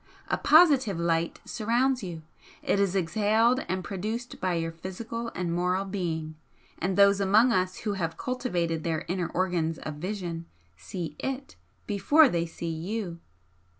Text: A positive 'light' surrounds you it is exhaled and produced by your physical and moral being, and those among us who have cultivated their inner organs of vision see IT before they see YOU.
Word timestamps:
A 0.29 0.37
positive 0.39 0.99
'light' 0.99 1.39
surrounds 1.45 2.01
you 2.01 2.23
it 2.63 2.79
is 2.79 2.95
exhaled 2.95 3.63
and 3.69 3.83
produced 3.83 4.39
by 4.41 4.55
your 4.55 4.71
physical 4.71 5.27
and 5.35 5.53
moral 5.53 5.85
being, 5.85 6.37
and 6.79 6.97
those 6.97 7.21
among 7.21 7.51
us 7.51 7.81
who 7.81 7.93
have 7.93 8.17
cultivated 8.17 8.83
their 8.83 9.05
inner 9.07 9.27
organs 9.29 9.77
of 9.77 9.97
vision 9.97 10.47
see 10.75 11.15
IT 11.19 11.55
before 11.85 12.29
they 12.29 12.47
see 12.47 12.65
YOU. 12.71 13.19